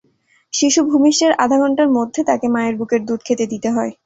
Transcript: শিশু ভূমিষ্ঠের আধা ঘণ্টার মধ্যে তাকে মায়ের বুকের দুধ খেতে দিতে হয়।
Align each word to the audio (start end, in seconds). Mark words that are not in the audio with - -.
শিশু 0.53 0.79
ভূমিষ্ঠের 0.89 1.31
আধা 1.43 1.57
ঘণ্টার 1.59 1.89
মধ্যে 1.97 2.21
তাকে 2.29 2.45
মায়ের 2.53 2.75
বুকের 2.79 3.01
দুধ 3.07 3.19
খেতে 3.27 3.45
দিতে 3.51 3.69
হয়। 3.75 3.91